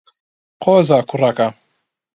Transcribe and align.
قۆزە 0.63 0.99
کوڕەکە. 1.09 1.47